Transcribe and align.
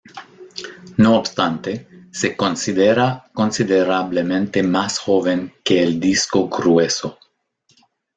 No 0.97 1.15
obstante, 1.15 2.07
se 2.11 2.35
considera 2.35 3.29
considerablemente 3.35 4.63
más 4.63 4.97
joven 4.97 5.53
que 5.63 5.83
el 5.83 5.99
disco 5.99 6.49
grueso. 6.49 7.19